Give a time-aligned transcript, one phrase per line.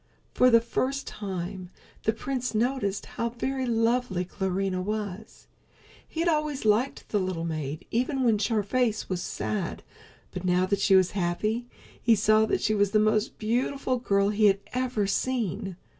[0.33, 1.69] For the first time
[2.05, 5.45] the prince noticed how very lovely Clarinha was.
[6.07, 9.83] He had always liked the little maid even when her face was sad,
[10.31, 11.67] but now that she was happy
[12.01, 15.75] he saw that she was the most beautiful girl he had ever seen.